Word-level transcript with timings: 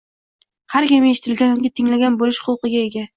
Har 0.75 0.87
kim 0.91 1.05
eshitilgan 1.09 1.53
yoki 1.53 1.71
tinglangan 1.81 2.17
bo‘lish 2.23 2.41
huquqiga 2.49 2.83
ega. 2.89 3.05